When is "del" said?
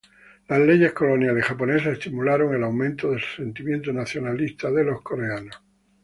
3.11-3.21